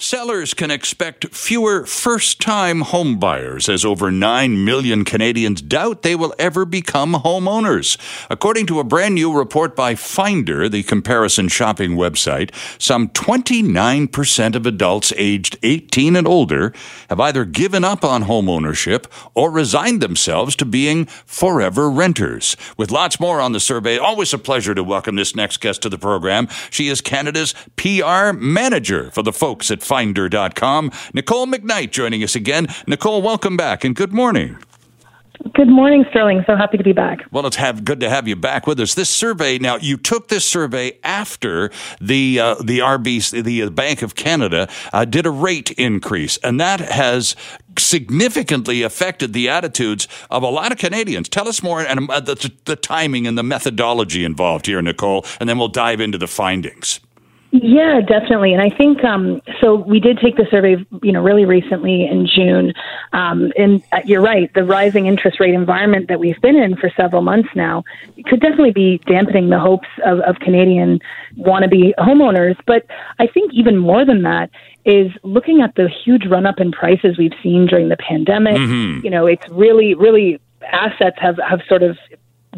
[0.00, 6.32] sellers can expect fewer first time homebuyers as over 9 million Canadians doubt they will
[6.38, 7.98] ever become homeowners.
[8.30, 14.66] According to a brand new report by Finder, the comparison shopping website, some 29% of
[14.66, 16.72] adults aged 18 and older
[17.08, 22.56] have either given up on homeownership or resigned themselves to being forever renters.
[22.76, 25.88] With lots more on the survey, always a pleasure to welcome this next guest to
[25.88, 26.46] the program.
[26.70, 30.92] She is Canada's PR manager for the folks at Finder.com.
[31.14, 32.68] Nicole McKnight joining us again.
[32.86, 34.58] Nicole, welcome back and good morning.
[35.54, 36.42] Good morning, Sterling.
[36.46, 37.20] So happy to be back.
[37.30, 38.94] Well, it's have, good to have you back with us.
[38.94, 41.70] This survey, now you took this survey after
[42.00, 46.80] the uh, the RBC, the Bank of Canada, uh, did a rate increase, and that
[46.80, 47.36] has
[47.78, 51.28] significantly affected the attitudes of a lot of Canadians.
[51.28, 55.48] Tell us more and uh, the, the timing and the methodology involved here, Nicole, and
[55.48, 57.00] then we'll dive into the findings.
[57.50, 58.52] Yeah, definitely.
[58.52, 59.76] And I think um, so.
[59.76, 62.74] We did take the survey, you know, really recently in June.
[63.12, 66.90] Um, and uh, you're right, the rising interest rate environment that we've been in for
[66.94, 67.84] several months now
[68.26, 71.00] could definitely be dampening the hopes of, of Canadian
[71.38, 72.56] wannabe homeowners.
[72.66, 72.84] But
[73.18, 74.50] I think even more than that
[74.84, 78.56] is looking at the huge run up in prices we've seen during the pandemic.
[78.56, 79.04] Mm-hmm.
[79.04, 80.38] You know, it's really, really
[80.70, 81.96] assets have have sort of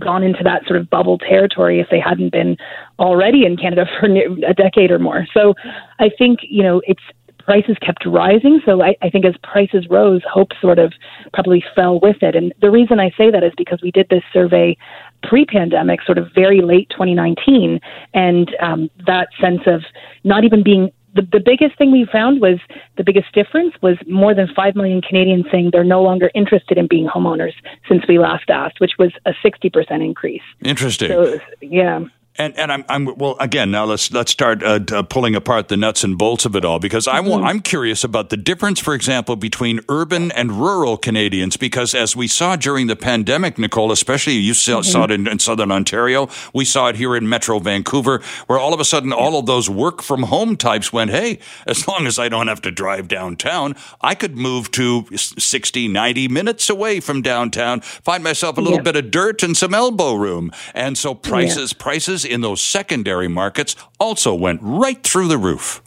[0.00, 2.56] gone into that sort of bubble territory if they hadn't been
[2.98, 5.26] already in Canada for a decade or more.
[5.34, 5.54] So
[5.98, 7.02] I think, you know, it's
[7.50, 8.60] prices kept rising.
[8.64, 10.92] So I, I think as prices rose, hope sort of
[11.32, 12.36] probably fell with it.
[12.36, 14.76] And the reason I say that is because we did this survey
[15.22, 17.80] pre pandemic, sort of very late 2019,
[18.14, 19.82] and um, that sense of
[20.22, 22.58] not even being the, the biggest thing we found was
[22.96, 26.86] the biggest difference was more than 5 million Canadians saying they're no longer interested in
[26.86, 27.52] being homeowners
[27.88, 30.42] since we last asked, which was a 60% increase.
[30.64, 31.08] Interesting.
[31.08, 32.04] So, yeah.
[32.36, 35.76] And and I'm, I'm well again now let's let's start uh, uh, pulling apart the
[35.76, 37.44] nuts and bolts of it all because I mm-hmm.
[37.44, 42.28] I'm curious about the difference for example between urban and rural Canadians because as we
[42.28, 44.82] saw during the pandemic Nicole especially you saw, mm-hmm.
[44.82, 48.72] saw it in, in, southern Ontario we saw it here in Metro Vancouver where all
[48.72, 52.18] of a sudden all of those work from home types went hey as long as
[52.18, 57.22] I don't have to drive downtown I could move to 60 90 minutes away from
[57.22, 58.84] downtown find myself a little yeah.
[58.84, 61.82] bit of dirt and some elbow room and so prices yeah.
[61.82, 65.82] prices in those secondary markets also went right through the roof.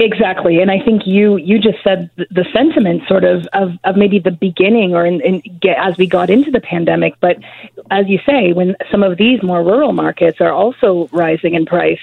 [0.00, 4.18] Exactly, and I think you you just said the sentiment sort of of, of maybe
[4.18, 7.12] the beginning or in, in get, as we got into the pandemic.
[7.20, 7.36] But
[7.90, 11.98] as you say, when some of these more rural markets are also rising in price,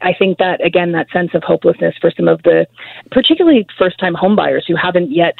[0.00, 2.66] I think that again that sense of hopelessness for some of the
[3.12, 5.36] particularly first time homebuyers who haven't yet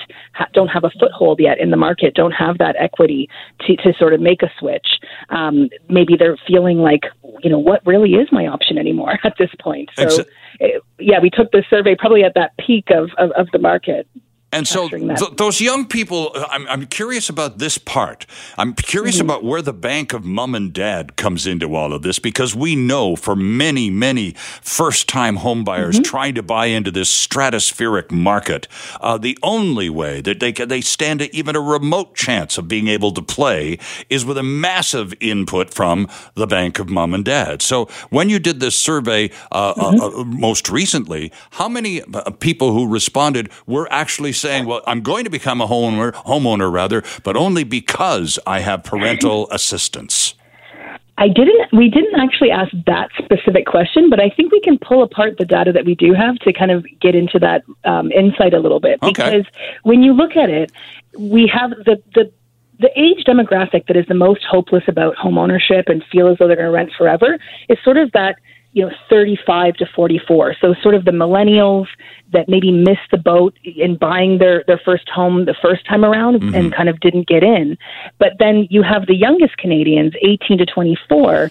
[0.53, 3.29] don't have a foothold yet in the market, don't have that equity
[3.63, 5.01] to to sort of make a switch.
[5.31, 7.03] Um, maybe they're feeling like
[7.43, 9.91] you know what really is my option anymore at this point.
[9.97, 10.25] So.
[10.61, 14.09] It, yeah, we took the survey probably at that peak of, of, of the market.
[14.53, 18.27] And so th- those young people, uh, I'm, I'm, curious about this part.
[18.57, 19.25] I'm curious mm-hmm.
[19.25, 22.77] about where the bank of mom and dad comes into all of this because we
[22.77, 26.03] know for many, many first time homebuyers mm-hmm.
[26.03, 28.69] trying to buy into this stratospheric market,
[29.01, 32.87] uh, the only way that they can, they stand even a remote chance of being
[32.87, 37.63] able to play is with a massive input from the bank of mom and dad.
[37.63, 40.21] So when you did this survey uh, uh mm-hmm.
[40.21, 45.25] uh, most recently, how many uh, people who responded were actually saying, well, I'm going
[45.25, 50.35] to become a homeowner, homeowner rather, but only because I have parental assistance?
[51.19, 51.73] I didn't.
[51.73, 55.47] We didn't actually ask that specific question, but I think we can pull apart the
[55.47, 58.81] data that we do have to kind of get into that um, insight a little
[58.81, 58.99] bit.
[59.03, 59.13] Okay.
[59.13, 59.47] Because
[59.83, 60.73] when you look at it,
[61.19, 62.31] we have the the
[62.79, 66.47] the age demographic that is the most hopeless about home ownership and feel as though
[66.47, 67.39] they're going to rent forever
[67.71, 68.37] is sort of that
[68.77, 71.87] you know 35 to 44 so sort of the millennials
[72.33, 76.43] that maybe missed the boat in buying their their first home the first time around
[76.43, 76.55] mm-hmm.
[76.55, 77.79] and kind of didn't get in
[78.19, 81.51] but then you have the youngest Canadians 18 to 24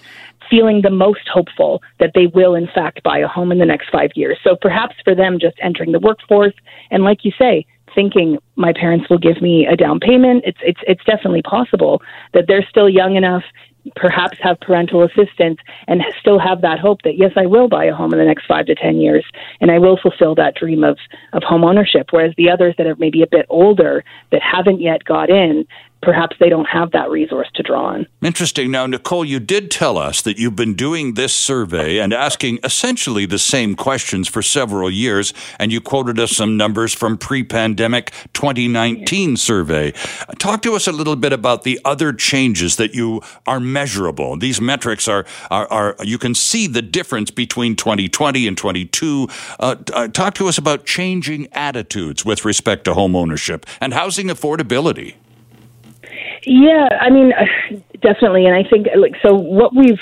[0.51, 3.89] feeling the most hopeful that they will in fact buy a home in the next
[3.89, 6.53] 5 years so perhaps for them just entering the workforce
[6.91, 7.65] and like you say
[7.95, 10.43] thinking my parents will give me a down payment.
[10.45, 12.01] It's it's it's definitely possible
[12.33, 13.43] that they're still young enough
[13.95, 17.93] perhaps have parental assistance and still have that hope that yes I will buy a
[17.93, 19.25] home in the next 5 to 10 years
[19.61, 20.97] and I will fulfill that dream of
[21.33, 25.03] of home ownership whereas the others that are maybe a bit older that haven't yet
[25.03, 25.67] got in
[26.05, 28.07] perhaps they don't have that resource to draw on.
[28.21, 28.71] Interesting.
[28.71, 33.25] Now, Nicole, you did tell us that you've been doing this survey and asking essentially
[33.25, 39.35] the same questions for several years, and you quoted us some numbers from pre-pandemic 2019
[39.35, 39.91] survey.
[40.37, 44.37] Talk to us a little bit about the other changes that you are measurable.
[44.37, 49.27] These metrics are are, are you can see the difference between 2020 and 22.
[49.59, 54.27] Uh, uh, talk to us about changing attitudes with respect to home ownership and housing
[54.27, 55.15] affordability.
[56.45, 57.33] Yeah, I mean,
[58.01, 58.45] definitely.
[58.45, 59.99] And I think, like, so what we've,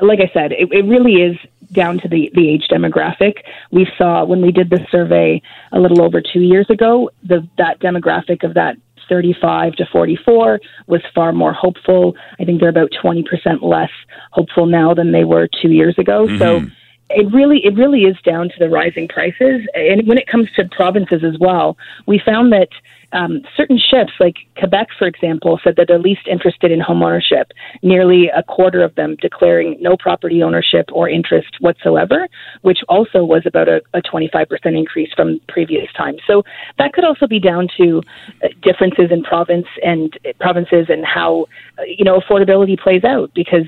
[0.00, 1.36] like I said, it, it really is
[1.72, 3.38] down to the, the age demographic.
[3.70, 5.40] We saw when we did the survey
[5.72, 8.76] a little over two years ago, the, that demographic of that
[9.08, 12.16] 35 to 44 was far more hopeful.
[12.40, 13.24] I think they're about 20%
[13.62, 13.90] less
[14.30, 16.26] hopeful now than they were two years ago.
[16.26, 16.38] Mm-hmm.
[16.38, 16.62] So
[17.10, 20.64] it really it really is down to the rising prices and when it comes to
[20.70, 21.76] provinces as well
[22.06, 22.68] we found that
[23.14, 27.52] um, certain shifts, like Quebec, for example, said that they're least interested in home ownership.
[27.82, 32.28] Nearly a quarter of them declaring no property ownership or interest whatsoever,
[32.62, 34.46] which also was about a, a 25%
[34.76, 36.20] increase from previous times.
[36.26, 36.42] So
[36.78, 38.02] that could also be down to
[38.42, 41.46] uh, differences in province and uh, provinces and how
[41.78, 43.30] uh, you know affordability plays out.
[43.32, 43.66] Because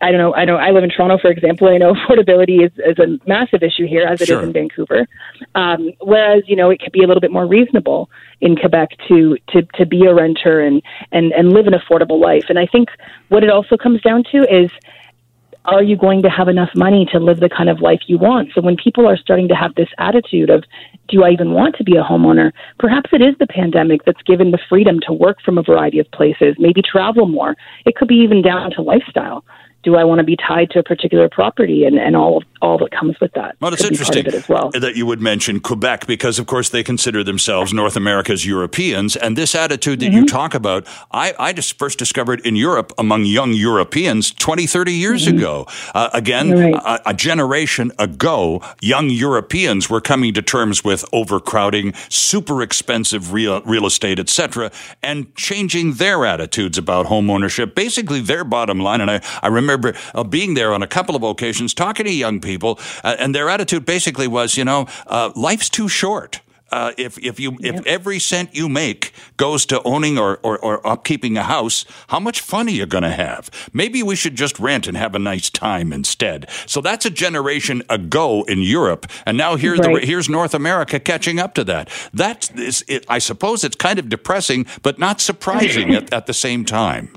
[0.00, 1.68] I, don't know, I know I live in Toronto, for example.
[1.68, 4.40] And I know affordability is, is a massive issue here, as it sure.
[4.40, 5.06] is in Vancouver.
[5.54, 8.10] Um, whereas you know it could be a little bit more reasonable
[8.40, 10.82] in Quebec to to to be a renter and
[11.12, 12.44] and and live an affordable life.
[12.48, 12.88] And I think
[13.28, 14.70] what it also comes down to is
[15.66, 18.50] are you going to have enough money to live the kind of life you want?
[18.54, 20.64] So when people are starting to have this attitude of,
[21.08, 22.52] do I even want to be a homeowner?
[22.78, 26.10] Perhaps it is the pandemic that's given the freedom to work from a variety of
[26.12, 27.56] places, maybe travel more.
[27.84, 29.44] It could be even down to lifestyle
[29.82, 32.90] do I want to be tied to a particular property and, and all all that
[32.90, 33.56] comes with that?
[33.60, 34.70] Well, it's interesting it well.
[34.72, 39.36] that you would mention Quebec because, of course, they consider themselves North America's Europeans, and
[39.36, 40.18] this attitude that mm-hmm.
[40.18, 44.92] you talk about, I, I just first discovered in Europe among young Europeans 20, 30
[44.92, 45.38] years mm-hmm.
[45.38, 45.66] ago.
[45.94, 46.74] Uh, again, right.
[46.74, 53.62] a, a, generation ago, young Europeans were coming to terms with overcrowding, super expensive real
[53.62, 54.70] real estate, etc.,
[55.02, 57.74] and changing their attitudes about home ownership.
[57.74, 61.16] Basically, their bottom line, and I, I remember remember uh, being there on a couple
[61.16, 65.30] of occasions, talking to young people, uh, and their attitude basically was, you know, uh,
[65.34, 66.40] life's too short.
[66.72, 70.80] Uh, if if you if every cent you make goes to owning or, or, or
[70.82, 73.50] upkeeping a house, how much fun are you going to have?
[73.72, 76.48] Maybe we should just rent and have a nice time instead.
[76.66, 80.00] So that's a generation ago in Europe, and now here's right.
[80.00, 81.90] the, here's North America catching up to that.
[82.14, 86.34] That is, it, I suppose it's kind of depressing, but not surprising at, at the
[86.34, 87.10] same time.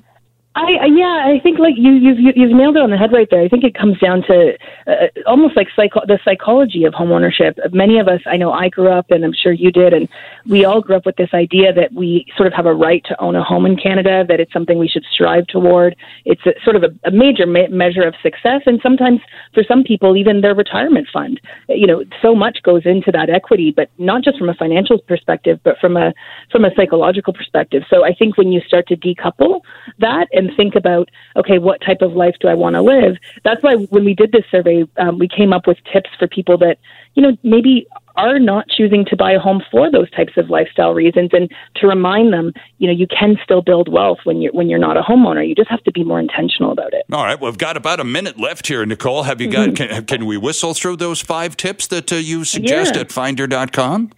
[0.56, 3.42] I yeah, I think like you you've you've nailed it on the head right there.
[3.42, 4.54] I think it comes down to
[4.86, 7.58] uh, almost like psycho- the psychology of homeownership.
[7.74, 10.08] Many of us, I know, I grew up, and I'm sure you did, and
[10.48, 13.20] we all grew up with this idea that we sort of have a right to
[13.20, 14.26] own a home in Canada.
[14.28, 15.96] That it's something we should strive toward.
[16.26, 19.22] It's a, sort of a, a major ma- measure of success, and sometimes
[19.56, 21.42] for some people, even their retirement fund.
[21.68, 25.60] You know, so much goes into that equity, but not just from a financial perspective,
[25.64, 26.14] but from a
[26.52, 27.82] from a psychological perspective.
[27.90, 29.62] So I think when you start to decouple
[29.98, 33.18] that and and think about, okay, what type of life do I want to live?
[33.44, 36.58] That's why when we did this survey, um, we came up with tips for people
[36.60, 36.78] that,
[37.16, 40.94] you know, maybe are not choosing to buy a home for those types of lifestyle
[40.94, 44.70] reasons and to remind them you know you can still build wealth when you're when
[44.70, 47.42] you're not a homeowner you just have to be more intentional about it all right
[47.42, 49.96] we've got about a minute left here nicole have you got mm-hmm.
[49.96, 53.02] can, can we whistle through those five tips that uh, you suggest yeah.
[53.02, 54.12] at finder.com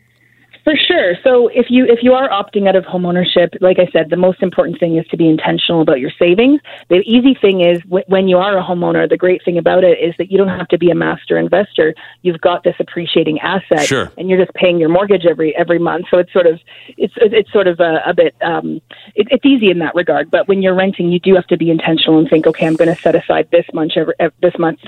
[0.66, 1.14] for sure.
[1.24, 4.42] So if you if you are opting out of homeownership, like I said, the most
[4.42, 6.60] important thing is to be intentional about your savings.
[6.90, 10.00] The easy thing is w- when you are a homeowner, the great thing about it
[10.00, 11.94] is that you don't have to be a master investor.
[12.24, 14.12] You've got this appreciating asset, sure.
[14.18, 16.08] and you're just paying your mortgage every every month.
[16.10, 16.60] So it's sort of
[16.98, 18.82] it's it's sort of a, a bit um,
[19.14, 20.32] it, it's easy in that regard.
[20.32, 22.94] But when you're renting, you do have to be intentional and think, okay, I'm going
[22.94, 24.80] to set aside this much every, this month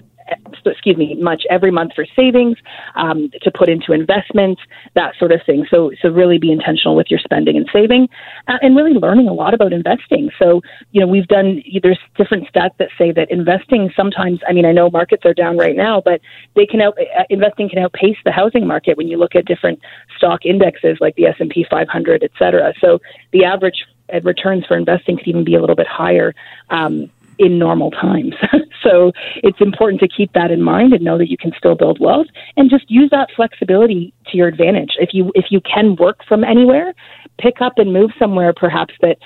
[0.65, 2.57] excuse me, much every month for savings,
[2.95, 4.61] um, to put into investments,
[4.95, 5.65] that sort of thing.
[5.69, 8.09] So, so really be intentional with your spending and saving,
[8.47, 10.29] uh, and really learning a lot about investing.
[10.39, 14.39] So, you know, we've done there's different stats that say that investing sometimes.
[14.47, 16.21] I mean, I know markets are down right now, but
[16.55, 19.79] they can out, uh, investing can outpace the housing market when you look at different
[20.17, 22.73] stock indexes like the S and P 500, et cetera.
[22.81, 22.99] So,
[23.31, 26.33] the average uh, returns for investing could even be a little bit higher.
[26.69, 28.33] Um, in normal times.
[28.83, 29.11] so
[29.43, 32.27] it's important to keep that in mind and know that you can still build wealth
[32.55, 34.91] and just use that flexibility to your advantage.
[34.99, 36.93] If you if you can work from anywhere,
[37.39, 39.17] pick up and move somewhere perhaps that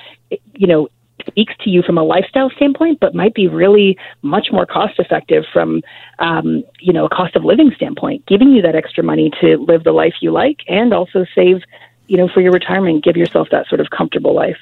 [0.53, 0.87] you know
[1.27, 5.43] speaks to you from a lifestyle standpoint, but might be really much more cost effective
[5.51, 5.81] from,
[6.19, 9.83] um, you know, a cost of living standpoint, giving you that extra money to live
[9.83, 11.61] the life you like and also save,
[12.07, 14.57] you know, for your retirement, give yourself that sort of comfortable life.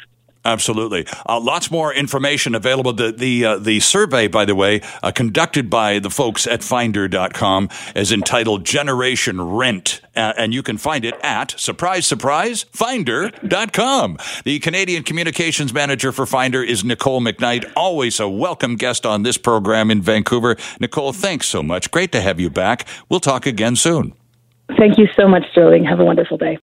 [0.45, 1.05] Absolutely.
[1.27, 2.93] Uh, lots more information available.
[2.93, 7.67] The the uh, the survey, by the way, uh, conducted by the folks at Finder.com,
[7.93, 14.17] is entitled "Generation Rent," uh, and you can find it at surprise surprise Finder.com.
[14.45, 17.69] The Canadian communications manager for Finder is Nicole McKnight.
[17.75, 20.55] Always a welcome guest on this program in Vancouver.
[20.79, 21.91] Nicole, thanks so much.
[21.91, 22.87] Great to have you back.
[23.09, 24.13] We'll talk again soon.
[24.77, 25.83] Thank you so much, Sterling.
[25.83, 26.59] Have a wonderful day.